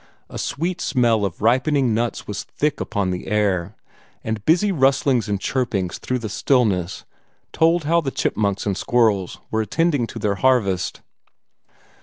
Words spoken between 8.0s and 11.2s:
the chipmunks and squirrels were attending to their harvest.